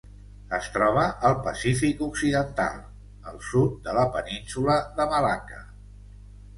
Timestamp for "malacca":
5.17-5.65